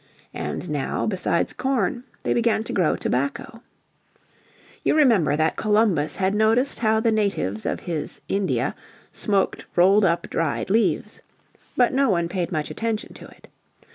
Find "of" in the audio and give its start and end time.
7.67-7.81